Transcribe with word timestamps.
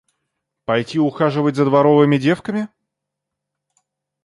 Пойти 0.65 0.97
ухаживать 0.97 1.55
за 1.55 1.63
дворовыми 1.63 2.17
девками? 2.17 2.69